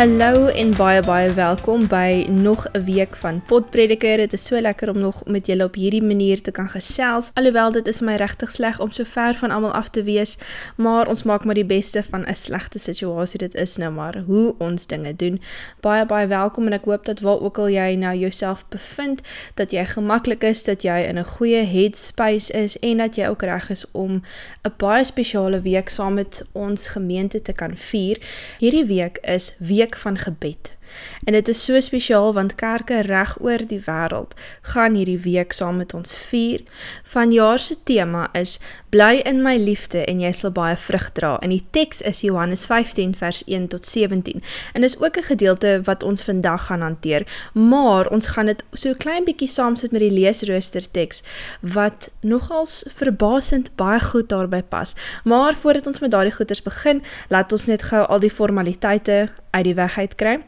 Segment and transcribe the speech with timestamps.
[0.00, 4.16] Hallo en baie baie welkom by nog 'n week van Potprediker.
[4.16, 7.30] Dit is so lekker om nog met julle op hierdie manier te kan gesels.
[7.34, 10.38] Alhoewel dit is my regtig sleg om so ver van almal af te wees,
[10.76, 13.38] maar ons maak maar die beste van 'n slegte situasie.
[13.38, 15.40] Dit is nou maar hoe ons dinge doen.
[15.80, 19.20] Baie baie welkom en ek hoop dat waar ook al jy nou jouself bevind,
[19.54, 23.42] dat jy gemaklik is, dat jy in 'n goeie headspace is en dat jy ook
[23.42, 24.22] reg is om
[24.62, 28.18] 'n baie spesiale week saam met ons gemeente te kan vier.
[28.58, 30.76] Hierdie week is week week van gebed.
[31.24, 34.34] En dit is so spesiaal want kerke reg oor die wêreld
[34.72, 36.62] gaan hierdie week saam met ons vier.
[37.04, 38.58] Vanjaar se tema is
[38.90, 41.36] bly in my liefde en jy sal baie vrug dra.
[41.44, 44.42] En die teks is Johannes 15 vers 1 tot 17.
[44.72, 48.94] En dis ook 'n gedeelte wat ons vandag gaan hanteer, maar ons gaan dit so
[48.94, 51.22] klein bietjie saamsit met die leesrooster teks
[51.60, 54.94] wat nogals verbasend baie goed daarbey pas.
[55.24, 59.64] Maar voordat ons met daardie goeters begin, laat ons net gou al die formaliteite uit
[59.64, 60.40] die weg uitkry.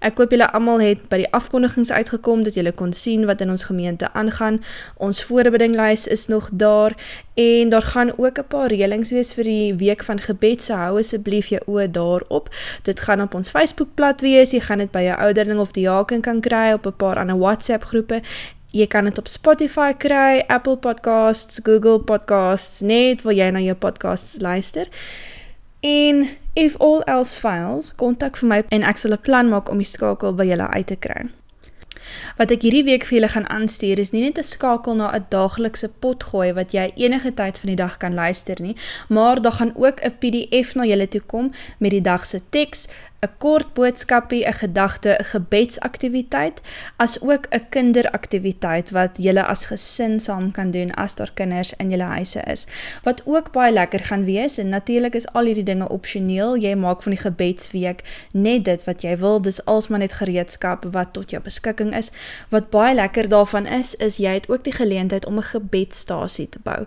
[0.00, 3.50] Ek hoop julle almal het by die afkondigings uitgekom dat julle kon sien wat in
[3.50, 4.60] ons gemeente aangaan.
[4.96, 6.94] Ons voorbereidinglys is nog daar
[7.34, 10.62] en daar gaan ook 'n paar reëlings wees vir die week van gebed.
[10.62, 12.48] So hou asseblief jou oë daarop.
[12.82, 14.50] Dit gaan op ons Facebookblad wees.
[14.50, 17.84] Jy gaan dit by jou ouderling of diaken kan kry op 'n paar ander WhatsApp
[17.84, 18.22] groepe.
[18.70, 23.74] Jy kan dit op Spotify kry, Apple Podcasts, Google Podcasts, net waar jy na jou
[23.74, 24.90] podcasts luister.
[25.80, 29.78] En if all else fails, kontak vir my en ek sal 'n plan maak om
[29.78, 31.28] die skakel by julle uit te kry.
[32.38, 35.26] Wat ek hierdie week vir julle gaan aanstuur is nie net 'n skakel na 'n
[35.30, 38.76] daaglikse potgooi wat jy enige tyd van die dag kan luister nie,
[39.08, 42.88] maar daar gaan ook 'n PDF na julle toe kom met die dag se teks,
[43.20, 46.60] 'n kort boodskapie, 'n gedagte, 'n gebedsaktiwiteit,
[46.96, 51.90] as ook 'n kinderaktiwiteit wat julle as gesin saam kan doen as daar kinders in
[51.90, 52.66] julle huise is.
[53.02, 56.56] Wat ook baie lekker gaan wees en natuurlik is al hierdie dinge opsioneel.
[56.56, 59.40] Jy maak van die gebedsweek net dit wat jy wil.
[59.40, 62.10] Dis alsmaar net gereedskap wat tot jou beskikking is.
[62.48, 66.58] Wat baie lekker daarvan is, is jy het ook die geleentheid om 'n gebedsstasie te
[66.62, 66.86] bou.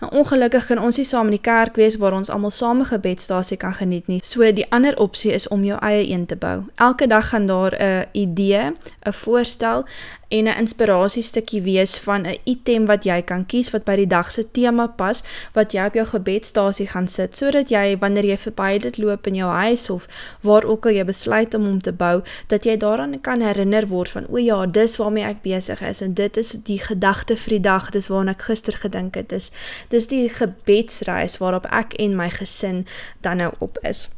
[0.00, 2.84] Nou ongelukkig kan ons nie saam in die kerk wees waar ons almal saam 'n
[2.84, 4.20] gebedsstasie kan geniet nie.
[4.24, 6.62] So die ander opsie is om jou eie een te bou.
[6.74, 8.72] Elke dag gaan daar 'n idee,
[9.02, 9.84] 'n voorstel
[10.32, 14.32] en 'n inspirasiestukkie wees van 'n item wat jy kan kies wat by die dag
[14.32, 15.22] se tema pas
[15.52, 19.34] wat jy op jou gebedstasie gaan sit sodat jy wanneer jy verby dit loop in
[19.34, 20.08] jou huis of
[20.40, 24.08] waar ook al jy besluit om hom te bou dat jy daaraan kan herinner word
[24.08, 27.60] van o ja dis waarmee ek besig is en dit is die gedagte vir die
[27.60, 29.50] dag dis waarna ek gister gedink het dis
[29.88, 32.86] dis die gebedsreis waarop ek en my gesin
[33.20, 34.08] dan nou op is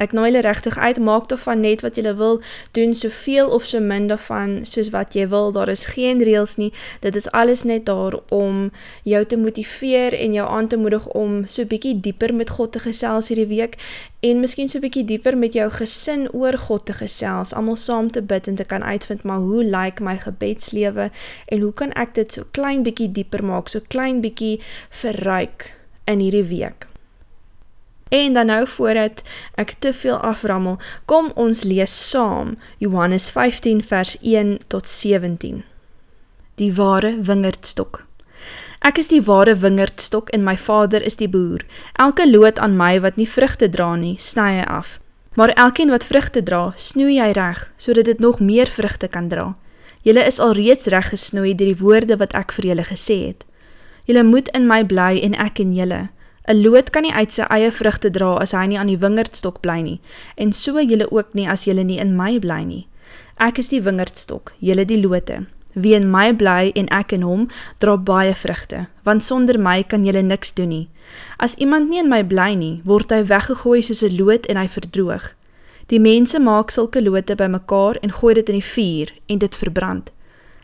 [0.00, 2.40] Ek nooi julle regtig uit, maak daarvan net wat jy wil,
[2.72, 5.52] doen soveel of so min daarvan soos wat jy wil.
[5.52, 6.72] Daar is geen reëls nie.
[7.00, 8.70] Dit is alles net daar om
[9.02, 12.82] jou te motiveer en jou aan te moedig om so bietjie dieper met God te
[12.82, 13.78] gesels hierdie week
[14.20, 18.20] en miskien so bietjie dieper met jou gesin oor God te gesels, almal saam te
[18.22, 21.08] bid en te kan uitvind maar hoe lyk like my gebedslewe
[21.48, 24.58] en hoe kan ek dit so klein bietjie dieper maak, so klein bietjie
[25.02, 25.72] verryk
[26.10, 26.89] in hierdie week.
[28.10, 29.22] En dan nou voordat
[29.54, 35.62] ek te veel aframmel, kom ons lees saam Johannes 15 vers 1 tot 17.
[36.58, 38.02] Die ware wingerdstok.
[38.80, 41.62] Ek is die ware wingerdstok en my Vader is die boer.
[42.02, 44.98] Elke loot aan my wat nie vrugte dra nie, sny hy af.
[45.38, 49.52] Maar elkeen wat vrugte dra, snoei hy reg sodat dit nog meer vrugte kan dra.
[50.02, 53.44] Julle is alreeds reg gesnoei deur die woorde wat ek vir julle gesê het.
[54.08, 56.08] Julle moet in my bly en ek in julle.
[56.50, 59.60] 'n Loot kan nie uit sy eie vrugte dra as hy nie aan die wingerdstok
[59.62, 60.00] bly nie,
[60.34, 62.86] en so julle ook nie as julle nie in my bly nie.
[63.38, 65.46] Ek is die wingerdstok, julle die lote.
[65.74, 67.46] Wie in my bly en ek in hom,
[67.78, 70.88] dra baie vrugte, want sonder my kan julle niks doen nie.
[71.38, 74.66] As iemand nie in my bly nie, word hy weggegooi soos 'n loot en hy
[74.66, 75.34] verdroog.
[75.86, 80.10] Die mense maak sulke lote bymekaar en gooi dit in die vuur en dit verbrand.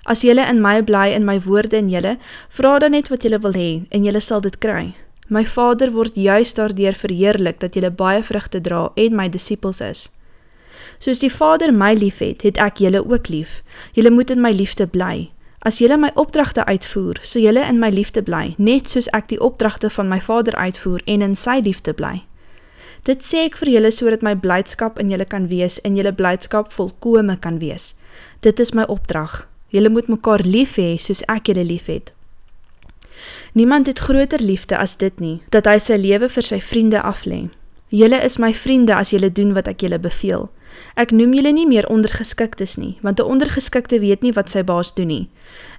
[0.05, 2.19] As julle in my bly en my woorde in julle,
[2.49, 4.95] vra dan net wat julle wil hê en julle sal dit kry.
[5.29, 10.05] My Vader word juis daardeur verheerlik dat julle baie vrugte dra en my disippels is.
[11.03, 13.59] Soos die Vader my liefhet, het ek julle ook lief.
[13.99, 15.31] Julle moet in my liefde bly.
[15.67, 19.41] As julle my opdragte uitvoer, sal julle in my liefde bly, net soos ek die
[19.43, 22.21] opdragte van my Vader uitvoer en in sy liefde bly.
[23.03, 26.71] Dit sê ek vir julle sodat my blydskap in julle kan wees en julle blydskap
[26.75, 27.97] volkome kan wees.
[28.47, 29.43] Dit is my opdrag.
[29.75, 32.15] Julle moet mekaar lief hê soos ek julle liefhet.
[33.57, 37.47] Niemand het groter liefde as dit nie, dat hy sy lewe vir sy vriende aflê.
[37.89, 40.51] Julle is my vriende as julle doen wat ek julle beveel.
[41.01, 44.93] Ek noem julle nie meer ondergeskiktes nie, want 'n ondergeskikte weet nie wat sy baas
[44.95, 45.29] doen nie.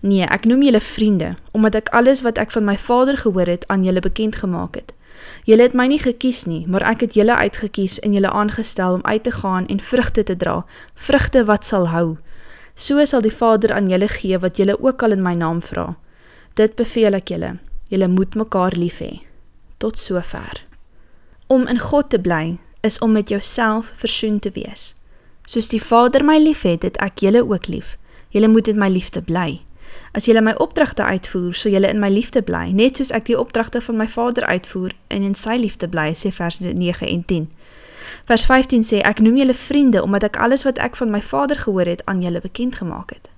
[0.02, 3.68] Nee, ek noem julle vriende, omdat ek alles wat ek van my Vader gehoor het
[3.68, 4.94] aan julle bekend gemaak het.
[5.46, 9.06] Julle het my nie gekies nie, maar ek het julle uitgekies en julle aangestel om
[9.06, 10.66] uit te gaan en vrugte te dra,
[10.96, 12.18] vrugte wat sal hou.
[12.76, 15.96] So sal die Vader aan julle gee wat julle ook al in my naam vra.
[16.56, 17.58] Dit beveel ek julle.
[17.90, 19.20] Julle moet mekaar lief hê.
[19.78, 20.64] Tot sover.
[21.48, 24.96] Om in God te bly is om met jouself versoen te wees.
[25.46, 27.96] Soos die Vader my liefhet, het ek julle ook lief.
[28.36, 29.62] Julle moet in my liefde bly.
[30.12, 33.38] As julle my opdragte uitvoer, sal julle in my liefde bly, net soos ek die
[33.40, 37.48] opdragte van my Vader uitvoer en in sy liefde bly, sê vers 9 en 10.
[38.28, 41.60] Vers 15 sê ek noem julle vriende omdat ek alles wat ek van my Vader
[41.64, 43.32] gehoor het aan julle bekend gemaak het.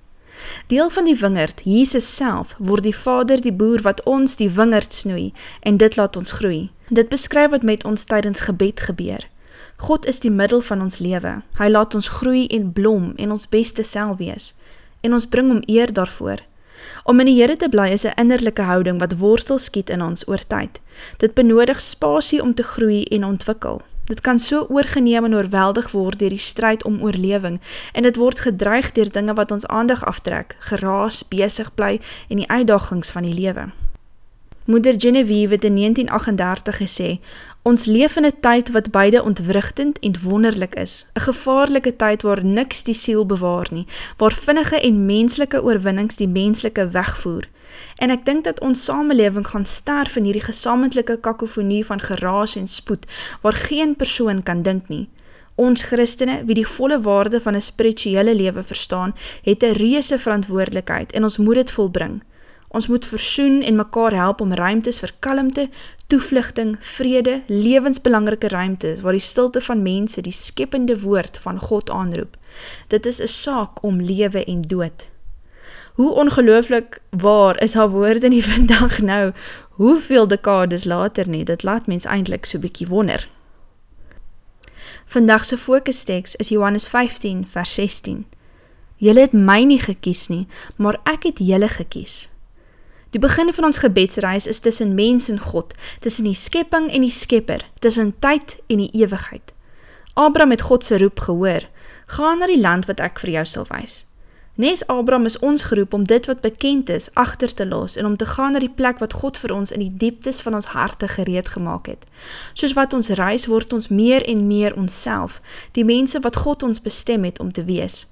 [0.66, 4.94] Deel van die wingerd, Jesus self, word die Vader die boer wat ons die wingerd
[4.94, 6.70] snoei en dit laat ons groei.
[6.88, 9.26] Dit beskryf wat met ons tydens gebed gebeur.
[9.76, 11.42] God is die middel van ons lewe.
[11.56, 14.54] Hy laat ons groei en blom en ons beste self wees
[15.00, 16.42] en ons bring hom eer daarvoor.
[17.04, 20.28] Om in die Here te bly is 'n innerlike houding wat wortel skiet in ons
[20.28, 20.80] oor tyd.
[21.18, 23.82] Dit benodig spasie om te groei en ontwikkel.
[24.10, 27.60] Dit kan so oorgeneem en oorweldig word deur die stryd om oorlewing
[27.92, 32.48] en dit word gedreig deur dinge wat ons aandag aftrek, geraas, besig bly en die
[32.50, 33.68] uitdagings van die lewe.
[34.64, 37.08] Moeder Genevieve het in 1938 gesê:
[37.62, 41.06] Ons leef in 'n tyd wat beide ontwrigtend en wonderlik is.
[41.14, 43.86] 'n Gevaarlike tyd waar niks die siel bewaar nie,
[44.16, 47.46] waar vinnige en menslike oorwinnings die menslike wegvoer.
[47.96, 52.68] En ek dink dat ons samelewing gaan sterf in hierdie gesamentlike kakofonie van geraas en
[52.68, 53.06] spoed
[53.40, 55.08] waar geen persoon kan dink nie.
[55.60, 61.12] Ons Christene, wie die volle waarde van 'n spirituele lewe verstaan, het 'n reuse verantwoordelikheid
[61.12, 62.22] en ons moet dit volbring.
[62.68, 65.68] Ons moet versoen en mekaar help om ruimtes vir kalmte,
[66.06, 72.36] toevlugting, vrede, lewensbelangrike ruimtes waar die stilte van mense die skepende woord van God aanroep.
[72.88, 75.08] Dit is 'n saak om lewe en dood.
[75.94, 79.32] Hoe ongelooflik waar is haar woorde nie vandag nou,
[79.70, 83.28] hoeveel dekades later nie, dit laat mens eintlik so bietjie wonder.
[85.10, 88.26] Vandag se fokustekst is Johannes 15 vers 16.
[88.96, 90.46] Julle het my nie gekies nie,
[90.76, 92.28] maar ek het julle gekies.
[93.10, 97.10] Die begin van ons gebedsreis is tussen mens en God, tussen die skepping en die
[97.10, 99.50] skepper, tussen tyd en die ewigheid.
[100.14, 101.66] Abraham het God se roep gehoor,
[102.06, 104.04] ga na die land wat ek vir jou sal wys.
[104.60, 108.16] Nes Abraham is ons geroep om dit wat bekend is agter te los en om
[108.16, 111.08] te gaan na die plek wat God vir ons in die dieptes van ons harte
[111.08, 112.04] gereed gemaak het.
[112.52, 115.40] Soos wat ons reis word ons meer en meer onsself,
[115.72, 118.04] die mense wat God ons bestem het om te wees.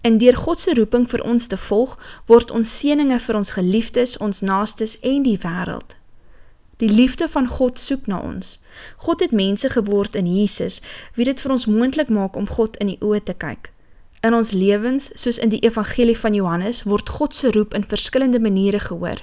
[0.00, 1.96] En deur God se roeping vir ons te volg,
[2.28, 5.96] word ons seëninge vir ons geliefdes, ons naastes en die wêreld.
[6.84, 8.58] Die liefde van God soek na ons.
[9.08, 10.82] God het mense geword in Jesus,
[11.16, 13.72] wie dit vir ons moontlik maak om God in die oë te kyk.
[14.24, 18.40] In ons lewens, soos in die evangelie van Johannes, word God se roep in verskillende
[18.40, 19.20] maniere gehoor.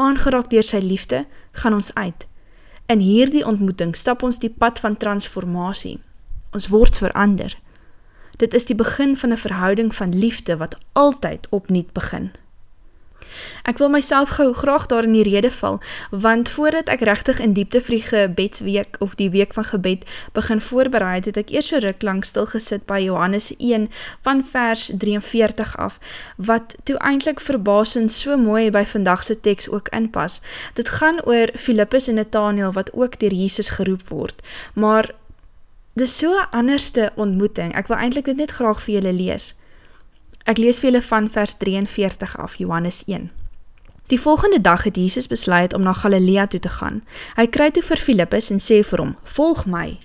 [0.00, 2.24] Aangeraak deur sy liefde, gaan ons uit.
[2.88, 5.98] In hierdie ontmoeting stap ons die pad van transformasie.
[6.56, 7.58] Ons word verander.
[8.40, 12.32] Dit is die begin van 'n verhouding van liefde wat altyd opnuut begin.
[13.62, 15.80] Ek wil myself gou graag daar in die rede val,
[16.10, 20.60] want voordat ek regtig in diepte vir die gebedsweek of die week van gebed begin
[20.60, 23.88] voorberei, het ek eers so ruk lank stil gesit by Johannes 1
[24.22, 25.98] van vers 43 af,
[26.36, 30.40] wat toe eintlik verbasend so mooi by vandag se teks ook inpas.
[30.74, 34.42] Dit gaan oor Filippus en Nathanael wat ook deur Jesus geroep word,
[34.74, 35.10] maar
[35.94, 37.74] dis so 'n anderste ontmoeting.
[37.74, 39.54] Ek wil eintlik dit net graag vir julle lees.
[40.44, 43.30] Ek lees vir julle van vers 43 af, Johannes 1.
[44.10, 47.02] Die volgende dag het Jesus besluit om na Galilea toe te gaan.
[47.36, 49.98] Hy kry toe vir Filippus en sê vir hom: "Volg my."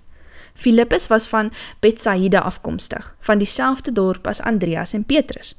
[0.54, 5.56] Filippus was van Betsaida afkomstig, van dieselfde dorp as Andreas en Petrus.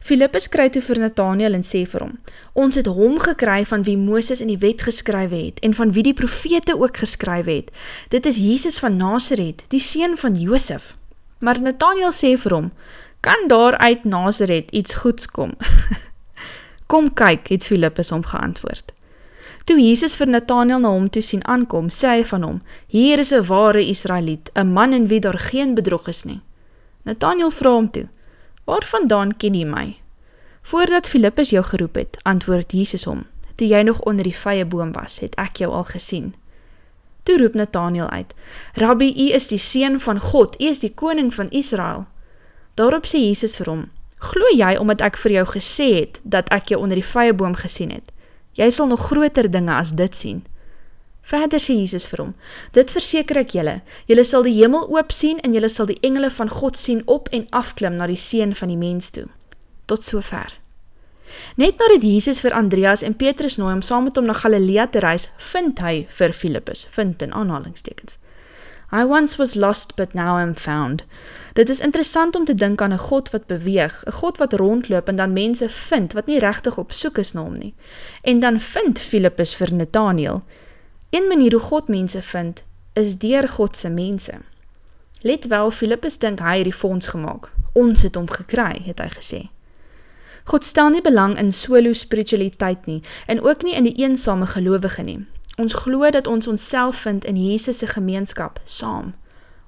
[0.00, 2.18] Filippus kry toe vir Nathanael en sê vir hom:
[2.52, 6.02] "Ons het hom gekry van wie Moses in die wet geskrywe het en van wie
[6.02, 7.70] die profete ook geskrywe het.
[8.08, 10.96] Dit is Jesus van Nasaret, die seun van Josef."
[11.38, 12.72] Maar Nathanael sê vir hom:
[13.22, 15.54] "Kan daar uit Nasaret iets goeds kom?"
[16.90, 18.92] "Kom kyk," het Filippus hom geantwoord.
[19.64, 23.30] Toe Jesus vir Nathanael na hom toe sien aankom, sê hy van hom: "Hier is
[23.30, 26.40] 'n ware Israeliet, 'n man in wie daar geen bedrog is nie."
[27.02, 28.08] Nathanael vra hom toe:
[28.64, 29.96] "Waarvandaan ken jy my?"
[30.62, 34.92] Voordat Filippus jou geroep het, antwoord Jesus hom: "Toe jy nog onder die vrye boom
[34.92, 36.34] was, het ek jou al gesien."
[37.22, 38.34] Toe roep Nathanael uit:
[38.74, 42.06] "Rabbi, U is die seun van God, U is die koning van Israel."
[42.74, 46.68] Daarop sê Jesus vir hom: "Glo jy omdat ek vir jou gesê het dat ek
[46.68, 48.12] jou onder die vrye boom gesien het?"
[48.54, 50.44] Jy sal nog groter dinge as dit sien.
[51.22, 52.32] Verder sê Jesus vir hom,
[52.72, 53.76] dit verseker ek julle,
[54.10, 57.30] julle sal die hemel oop sien en julle sal die engele van God sien op
[57.30, 59.28] en afklim na die seen van die mens toe.
[59.86, 60.58] Tot so ver.
[61.56, 65.00] Net nadat Jesus vir Andreas en Petrus nooi om saam met hom na Galilea te
[65.00, 68.18] reis, vind hy vir Filippus, vind in aanhalingstekens.
[68.94, 71.04] I once was lost but now am found.
[71.52, 75.08] Dit is interessant om te dink aan 'n God wat beweeg, 'n God wat rondloop
[75.08, 77.74] en dan mense vind wat nie regtig op soek is na hom nie.
[78.22, 80.42] En dan vind Filippus vir Nathanael.
[81.10, 84.32] Een manier hoe God mense vind, is deur God se mense.
[85.20, 87.50] Let wel, Filippus dink hy het die fonds gemaak.
[87.72, 89.48] Ons het hom gekry, het hy gesê.
[90.44, 95.02] God stel nie belang in solo spiritualiteit nie en ook nie in die eensame gelowige
[95.02, 95.26] nie.
[95.62, 99.14] Ons glo dat ons onsself vind in Jesus se gemeenskap saam.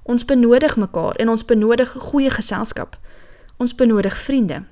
[0.03, 2.97] Ons benodig mekaar en ons benodig goeie geselskap.
[3.57, 4.63] Ons benodig vriende.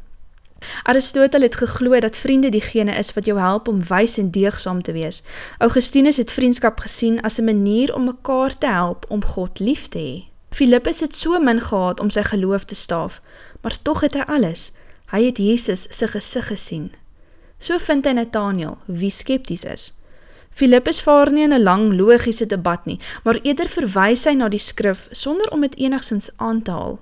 [0.83, 4.91] Aristoteles het geglo dat vriende diegene is wat jou help om wys en deegsaam te
[4.91, 5.21] wees.
[5.57, 9.99] Augustinus het vriendskap gesien as 'n manier om mekaar te help om God lief te
[9.99, 10.15] hê.
[10.49, 13.21] Filippus het so min gehad om sy geloof te staaf,
[13.61, 14.71] maar tog het hy alles.
[15.05, 16.91] Hy het Jesus se gesig gesien.
[17.59, 20.02] So vind hy Nathanael, wie skepties is.
[20.53, 24.59] Filippus vaar nie in 'n lang logiese debat nie, maar eerder verwys hy na die
[24.59, 26.99] skrif sonder om dit enigsins aan te haal.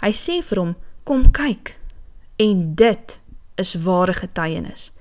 [0.00, 1.76] Hy sê vir hom: "Kom kyk."
[2.36, 3.18] En dit
[3.54, 4.92] is ware getuienis.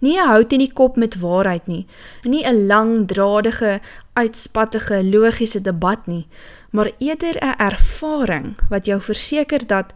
[0.00, 1.86] Nie 'n hout in die kop met waarheid nie,
[2.22, 3.80] nie 'n langdradige,
[4.12, 6.26] uitspattige logiese debat nie,
[6.70, 9.92] maar eerder 'n ervaring wat jou verseker dat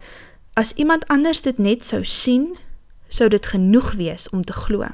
[0.53, 2.57] as iemand anders dit net sou sien,
[3.07, 4.87] sou dit genoeg wees om te glo.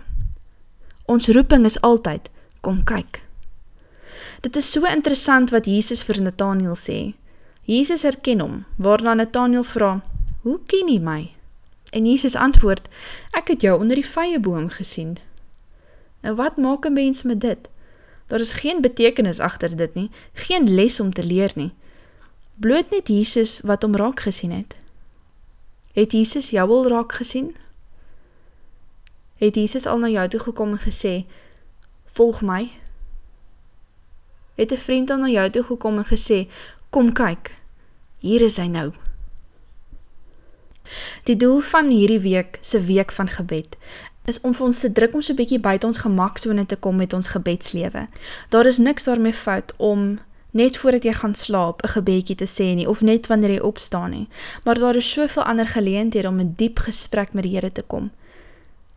[1.06, 2.30] Ons roeping is altyd
[2.66, 3.22] kom kyk.
[4.42, 7.14] Dit is so interessant wat Jesus vir Nathanael sê.
[7.66, 9.92] Jesus herken hom, waarna Nathanael vra:
[10.42, 11.22] "Hoe ken jy my?"
[11.92, 12.90] En Jesus antwoord:
[13.32, 15.18] "Ek het jou onder die vyeboom gesien."
[16.22, 17.70] Nou wat maak 'n mens met dit?
[18.28, 21.72] Daar is geen betekenis agter dit nie, geen les om te leer nie.
[22.56, 24.76] Bloot net Jesus wat hom raak gesien het.
[25.94, 27.56] Het Jesus jou al raak gesien?
[29.38, 31.26] Het Jesus al na jou toe gekom en gesê:
[32.16, 32.72] volg my.
[34.56, 36.48] Het 'n vriend aan na jou toe gekom en gesê,
[36.90, 37.52] kom kyk,
[38.20, 38.92] hier is hy nou.
[41.24, 43.78] Die doel van hierdie week se week van gebed
[44.26, 46.96] is om vir ons te druk om so 'n bietjie buite ons gemaksone te kom
[46.96, 48.08] met ons gebedslewe.
[48.50, 50.20] Daar is niks daarmee fout om
[50.52, 54.10] net voordat jy gaan slaap 'n gebedjie te sê nie of net wanneer jy opstaan
[54.10, 54.28] nie,
[54.64, 58.12] maar daar is soveel ander geleenthede om 'n diep gesprek met die Here te kom.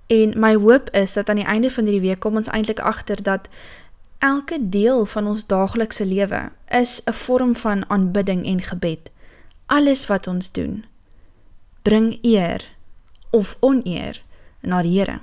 [0.08, 3.22] En my hoop is dat aan die einde van hierdie week kom ons eintlik agter
[3.22, 3.48] dat
[4.18, 9.10] elke deel van ons daaglikse lewe is 'n vorm van aanbidding en gebed.
[9.66, 10.84] Alles wat ons doen
[11.82, 12.64] bring eer
[13.30, 14.20] of oneer
[14.60, 15.18] na die Here.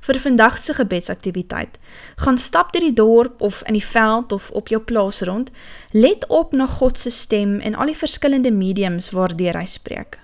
[0.00, 1.78] Vir vandag se gebedsaktiwiteit,
[2.16, 5.50] gaan stap deur die dorp of in die veld of op jou plaas rond,
[5.90, 10.23] let op na God se stem en al die verskillende mediums waardeur hy spreek.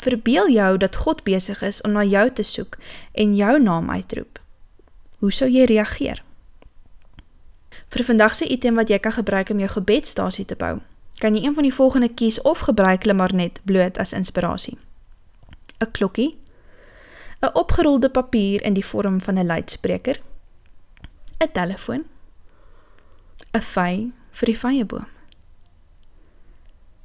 [0.00, 2.78] Verbeel jou dat God besig is om na jou te soek
[3.12, 4.38] en jou naam uitroep.
[5.18, 6.22] Hoe sou jy reageer?
[7.90, 10.78] Vir vandag se item wat jy kan gebruik om jou gebedstasie te bou,
[11.20, 14.78] kan jy een van die volgende kies of gebruik hulle maar net bloot as inspirasie.
[15.80, 16.36] 'n Klokkie,
[17.42, 20.20] 'n opgerolde papier in die vorm van 'n luidspreker,
[21.40, 22.04] 'n telefoon,
[23.52, 25.06] 'n vy vir die vyeboom.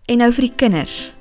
[0.06, 1.12] En nou vir die kinders.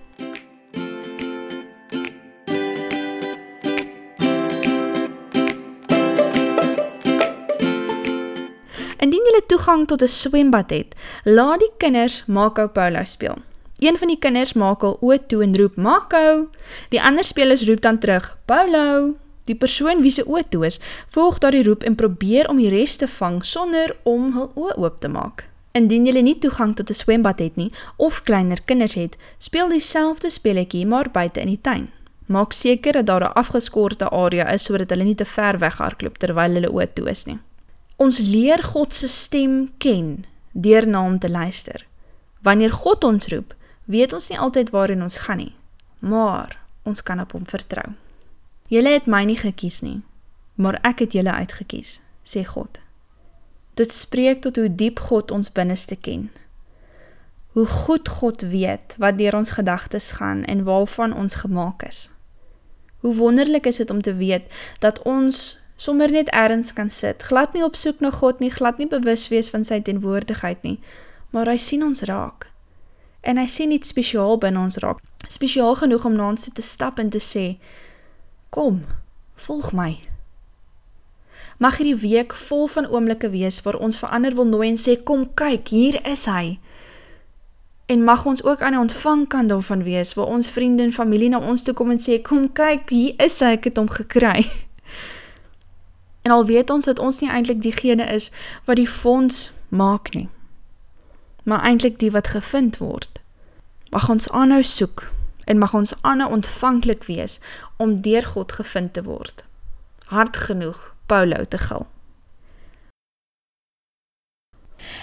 [9.05, 10.95] Indien jy toegang tot 'n swembad het,
[11.25, 13.37] laat die kinders Marco Polo speel.
[13.79, 16.49] Een van die kinders maak al oë toe en roep Marco.
[16.89, 19.15] Die ander spelers roep dan terug Polo.
[19.45, 20.81] Die persoon wie se oë toe is,
[21.11, 25.01] volg daardie roep en probeer om die res te vang sonder om hul oë oop
[25.01, 25.49] te maak.
[25.73, 30.31] Indien jy nie toegang tot 'n swembad het nie of kleiner kinders het, speel dieselfde
[30.31, 31.91] speletjie maar buite in die tuin.
[32.27, 36.53] Maak seker dat daar 'n afgeskorte area is sodat hulle nie te ver weghardloop terwyl
[36.53, 37.39] hulle oë toe is nie.
[37.97, 41.87] Ons leer God se stem ken deur na hom te luister.
[42.43, 45.53] Wanneer God ons roep, weet ons nie altyd waarheen ons gaan nie,
[45.99, 47.95] maar ons kan op hom vertrou.
[48.69, 50.01] Julle het my nie gekies nie,
[50.55, 52.81] maar ek het julle uitgekies, sê God.
[53.75, 56.29] Dit spreek tot hoe diep God ons binneste ken.
[57.55, 62.09] Hoe goed God weet wat deur ons gedagtes gaan en waarvan ons gemaak is.
[63.01, 64.51] Hoe wonderlik is dit om te weet
[64.83, 68.79] dat ons sommer net ergens kan sit, glad nie op soek na God nie, glad
[68.79, 70.79] nie bewus wees van sy teenwoordigheid nie,
[71.31, 72.49] maar hy sien ons raak.
[73.25, 77.01] En hy sien iets spesiaal binne ons raak, spesiaal genoeg om na ons te stap
[77.03, 77.47] en te sê,
[78.55, 78.83] kom,
[79.47, 79.93] volg my.
[81.59, 85.27] Mag hierdie week vol van oomblikke wees waar ons verander wil nooi en sê, kom
[85.39, 86.59] kyk, hier is hy.
[87.87, 91.41] En mag ons ook aan die ontvangkant daarvan wees, waar ons vriende en familie na
[91.41, 94.47] ons toe kom en sê, kom kyk, hier is hy, ek het hom gekry.
[96.25, 98.31] En al weet ons dat ons nie eintlik diegene is
[98.65, 100.29] wat die fonds maak nie,
[101.45, 103.21] maar eintlik die wat gevind word.
[103.93, 105.05] Mag ons aanhou soek
[105.45, 107.41] en mag ons aanhou ontvanklik wees
[107.77, 109.45] om deur God gevind te word.
[110.09, 111.87] Hart genoeg Paulo te gil.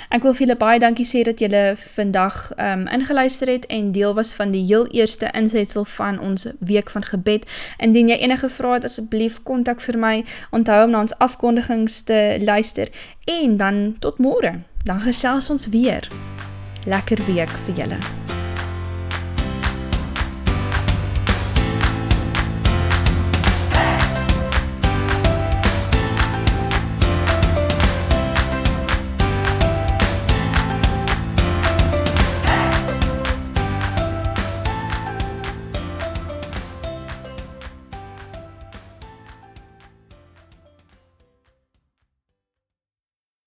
[0.09, 4.13] Ek wil vir julle baie dankie sê dat julle vandag um ingeluister het en deel
[4.13, 7.45] was van die heel eerste insetsel van ons week van gebed.
[7.77, 10.15] Indien jy enige vrae het, asseblief kontak vir my.
[10.51, 12.89] Onthou om na ons afkondigings te luister
[13.25, 14.59] en dan tot môre.
[14.85, 16.07] Dan gesels ons weer.
[16.85, 18.20] Lekker week vir julle.